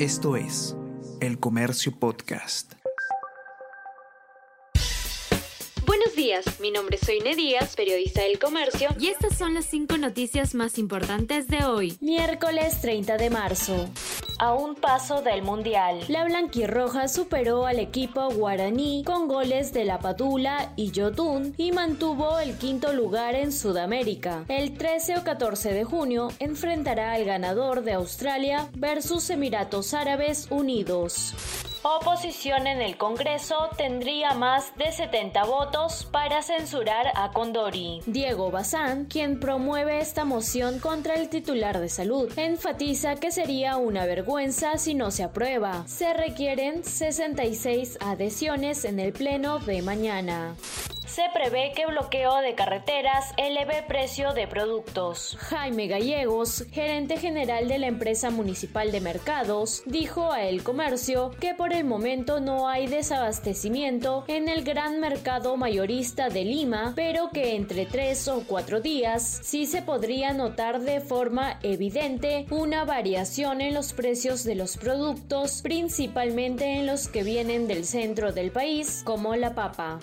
Esto 0.00 0.34
es 0.34 0.76
El 1.20 1.38
Comercio 1.38 1.96
Podcast. 1.96 2.72
Buenos 5.86 6.16
días, 6.16 6.58
mi 6.58 6.72
nombre 6.72 6.96
es 6.96 7.06
Soine 7.06 7.36
Díaz, 7.36 7.76
periodista 7.76 8.22
del 8.22 8.40
Comercio, 8.40 8.88
y 8.98 9.06
estas 9.06 9.38
son 9.38 9.54
las 9.54 9.66
cinco 9.66 9.96
noticias 9.96 10.56
más 10.56 10.78
importantes 10.78 11.46
de 11.46 11.64
hoy, 11.64 11.96
miércoles 12.00 12.80
30 12.80 13.16
de 13.18 13.30
marzo. 13.30 13.88
A 14.44 14.52
un 14.52 14.74
paso 14.74 15.22
del 15.22 15.40
Mundial. 15.40 16.00
La 16.08 16.22
blanquirroja 16.22 17.08
superó 17.08 17.64
al 17.64 17.78
equipo 17.78 18.28
guaraní 18.28 19.02
con 19.02 19.26
goles 19.26 19.72
de 19.72 19.86
La 19.86 20.00
Padula 20.00 20.70
y 20.76 20.90
Yotun 20.90 21.54
y 21.56 21.72
mantuvo 21.72 22.38
el 22.38 22.58
quinto 22.58 22.92
lugar 22.92 23.36
en 23.36 23.52
Sudamérica. 23.52 24.44
El 24.48 24.76
13 24.76 25.16
o 25.16 25.24
14 25.24 25.72
de 25.72 25.84
junio 25.84 26.28
enfrentará 26.40 27.14
al 27.14 27.24
ganador 27.24 27.84
de 27.84 27.94
Australia 27.94 28.68
versus 28.74 29.30
Emiratos 29.30 29.94
Árabes 29.94 30.48
Unidos 30.50 31.34
oposición 31.84 32.66
en 32.66 32.80
el 32.80 32.96
Congreso 32.96 33.68
tendría 33.76 34.34
más 34.34 34.74
de 34.76 34.90
70 34.90 35.44
votos 35.44 36.08
para 36.10 36.42
censurar 36.42 37.12
a 37.14 37.30
Condori. 37.32 38.00
Diego 38.06 38.50
Bazán, 38.50 39.04
quien 39.04 39.38
promueve 39.38 40.00
esta 40.00 40.24
moción 40.24 40.78
contra 40.78 41.14
el 41.14 41.28
titular 41.28 41.78
de 41.78 41.88
salud, 41.88 42.32
enfatiza 42.38 43.16
que 43.16 43.30
sería 43.30 43.76
una 43.76 44.06
vergüenza 44.06 44.78
si 44.78 44.94
no 44.94 45.10
se 45.10 45.24
aprueba. 45.24 45.86
Se 45.86 46.14
requieren 46.14 46.84
66 46.84 47.98
adhesiones 48.00 48.84
en 48.84 48.98
el 48.98 49.12
Pleno 49.12 49.58
de 49.58 49.82
mañana 49.82 50.56
se 51.06 51.22
prevé 51.32 51.72
que 51.74 51.86
bloqueo 51.86 52.36
de 52.38 52.54
carreteras 52.54 53.32
eleve 53.36 53.84
precio 53.86 54.32
de 54.32 54.46
productos. 54.46 55.36
Jaime 55.40 55.86
Gallegos, 55.86 56.64
gerente 56.72 57.16
general 57.18 57.68
de 57.68 57.78
la 57.78 57.86
empresa 57.86 58.30
municipal 58.30 58.90
de 58.92 59.00
mercados, 59.00 59.82
dijo 59.86 60.32
a 60.32 60.42
El 60.44 60.62
Comercio 60.62 61.30
que 61.40 61.54
por 61.54 61.72
el 61.72 61.84
momento 61.84 62.40
no 62.40 62.68
hay 62.68 62.86
desabastecimiento 62.86 64.24
en 64.28 64.48
el 64.48 64.64
gran 64.64 65.00
mercado 65.00 65.56
mayorista 65.56 66.28
de 66.28 66.44
Lima, 66.44 66.92
pero 66.96 67.30
que 67.30 67.54
entre 67.56 67.86
tres 67.86 68.28
o 68.28 68.42
cuatro 68.46 68.80
días 68.80 69.40
sí 69.42 69.66
se 69.66 69.82
podría 69.82 70.32
notar 70.32 70.80
de 70.80 71.00
forma 71.00 71.58
evidente 71.62 72.46
una 72.50 72.84
variación 72.84 73.60
en 73.60 73.74
los 73.74 73.92
precios 73.92 74.44
de 74.44 74.54
los 74.54 74.76
productos, 74.76 75.60
principalmente 75.62 76.76
en 76.76 76.86
los 76.86 77.08
que 77.08 77.22
vienen 77.22 77.66
del 77.66 77.84
centro 77.84 78.32
del 78.32 78.50
país, 78.50 79.02
como 79.04 79.34
la 79.36 79.54
papa 79.54 79.98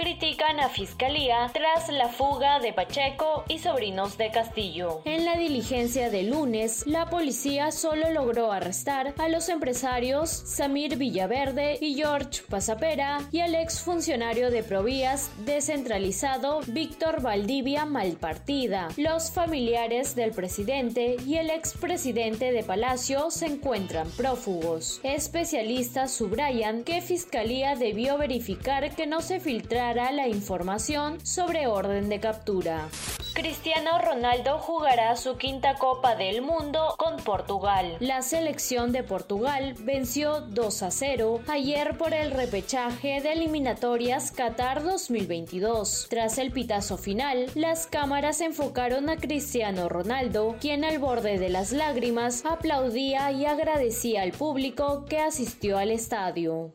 critican 0.00 0.60
a 0.60 0.70
Fiscalía 0.70 1.50
tras 1.52 1.90
la 1.90 2.08
fuga 2.08 2.58
de 2.58 2.72
Pacheco 2.72 3.44
y 3.48 3.58
sobrinos 3.58 4.16
de 4.16 4.30
Castillo. 4.30 5.02
En 5.04 5.26
la 5.26 5.36
diligencia 5.36 6.08
de 6.08 6.22
lunes, 6.22 6.86
la 6.86 7.10
policía 7.10 7.70
solo 7.70 8.10
logró 8.10 8.50
arrestar 8.50 9.12
a 9.18 9.28
los 9.28 9.50
empresarios 9.50 10.30
Samir 10.30 10.96
Villaverde 10.96 11.76
y 11.82 11.96
George 11.96 12.40
Pasapera 12.48 13.28
y 13.30 13.40
al 13.40 13.54
exfuncionario 13.54 14.50
de 14.50 14.62
Provías 14.62 15.30
descentralizado 15.44 16.60
Víctor 16.68 17.20
Valdivia 17.20 17.84
Malpartida. 17.84 18.88
Los 18.96 19.30
familiares 19.30 20.14
del 20.14 20.30
presidente 20.30 21.16
y 21.26 21.36
el 21.36 21.50
expresidente 21.50 22.52
de 22.52 22.62
Palacio 22.62 23.30
se 23.30 23.46
encuentran 23.46 24.10
prófugos. 24.12 24.98
Especialistas 25.02 26.10
subrayan 26.10 26.84
que 26.84 27.02
Fiscalía 27.02 27.76
debió 27.76 28.16
verificar 28.16 28.94
que 28.96 29.06
no 29.06 29.20
se 29.20 29.40
filtrara 29.40 29.89
la 29.94 30.28
información 30.28 31.24
sobre 31.26 31.66
orden 31.66 32.08
de 32.08 32.20
captura. 32.20 32.88
Cristiano 33.34 33.98
Ronaldo 34.00 34.58
jugará 34.58 35.16
su 35.16 35.36
quinta 35.36 35.74
Copa 35.74 36.14
del 36.14 36.42
Mundo 36.42 36.94
con 36.96 37.16
Portugal. 37.16 37.96
La 37.98 38.22
selección 38.22 38.92
de 38.92 39.02
Portugal 39.02 39.74
venció 39.80 40.42
2 40.42 40.82
a 40.82 40.90
0 40.90 41.40
ayer 41.48 41.96
por 41.98 42.14
el 42.14 42.30
repechaje 42.30 43.20
de 43.20 43.32
eliminatorias 43.32 44.30
Qatar 44.30 44.84
2022. 44.84 46.06
Tras 46.08 46.38
el 46.38 46.52
pitazo 46.52 46.96
final, 46.98 47.46
las 47.54 47.86
cámaras 47.86 48.40
enfocaron 48.40 49.08
a 49.10 49.16
Cristiano 49.16 49.88
Ronaldo, 49.88 50.56
quien 50.60 50.84
al 50.84 50.98
borde 50.98 51.38
de 51.38 51.48
las 51.48 51.72
lágrimas 51.72 52.44
aplaudía 52.44 53.32
y 53.32 53.44
agradecía 53.44 54.22
al 54.22 54.32
público 54.32 55.04
que 55.08 55.18
asistió 55.18 55.78
al 55.78 55.90
estadio. 55.90 56.74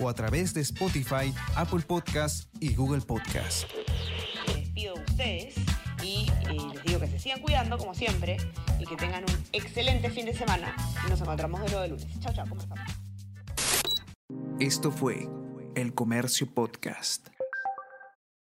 o 0.00 0.08
a 0.08 0.14
través 0.14 0.54
de 0.54 0.60
Spotify, 0.60 1.32
Apple 1.54 1.80
Podcasts 1.80 2.48
y 2.60 2.74
Google 2.74 3.00
Podcasts. 3.00 3.66
Les 4.46 4.56
despido 4.56 4.94
de 4.94 5.00
ustedes 5.00 5.54
y 6.02 6.30
eh, 6.48 6.58
les 6.74 6.82
digo 6.84 7.00
que 7.00 7.06
se 7.08 7.18
sigan 7.18 7.40
cuidando 7.40 7.78
como 7.78 7.94
siempre 7.94 8.36
y 8.78 8.84
que 8.84 8.96
tengan 8.96 9.24
un 9.24 9.44
excelente 9.52 10.10
fin 10.10 10.26
de 10.26 10.34
semana 10.34 10.74
nos 11.08 11.20
encontramos 11.20 11.60
de 11.62 11.66
nuevo 11.68 11.82
de 11.82 11.88
lunes. 11.88 12.20
Chao, 12.20 12.32
chao, 12.34 12.46
¿cómo? 12.48 12.60
Esto 14.60 14.90
fue 14.90 15.28
El 15.74 15.94
Comercio 15.94 16.52
Podcast. 16.52 17.28